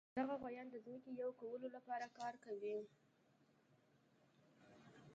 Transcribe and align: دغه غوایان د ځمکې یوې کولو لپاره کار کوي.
دغه 0.17 0.33
غوایان 0.41 0.67
د 0.71 0.75
ځمکې 0.85 1.11
یوې 1.21 1.33
کولو 1.41 1.67
لپاره 1.75 2.05
کار 2.19 2.33
کوي. 2.45 2.77